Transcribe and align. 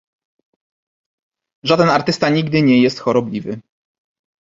Żaden 1.63 1.89
artysta 1.89 2.29
nigdy 2.29 2.61
nie 2.61 2.81
jest 2.81 2.99
chorobliwy. 2.99 3.61